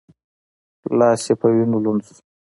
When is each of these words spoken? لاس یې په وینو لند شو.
لاس 0.97 1.21
یې 1.29 1.33
په 1.39 1.47
وینو 1.53 1.77
لند 1.83 2.01
شو. 2.07 2.13